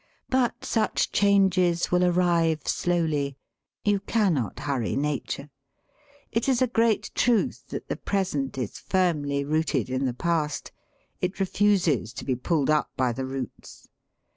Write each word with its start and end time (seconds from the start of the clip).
But 0.29 0.65
such 0.65 1.11
changes 1.11 1.91
will 1.91 2.03
arrive 2.03 2.67
slowly. 2.67 3.37
You 3.85 3.99
cannot 3.99 4.61
hurry 4.61 4.95
nature. 4.95 5.51
It 6.31 6.49
is 6.49 6.59
a 6.59 6.65
great 6.65 7.11
truth 7.13 7.67
that 7.67 7.87
the 7.87 7.97
present 7.97 8.57
is 8.57 8.79
firmly 8.79 9.43
rooted 9.43 9.91
in 9.91 10.05
the• 10.05 10.13
past. 10.17 10.71
It 11.21 11.39
refuses 11.39 12.13
to 12.13 12.25
be 12.25 12.33
pulled 12.35 12.71
up 12.71 12.89
by 12.97 13.11
the 13.13 13.27
roots. 13.27 13.89